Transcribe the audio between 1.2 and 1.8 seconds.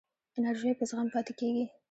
کېږي.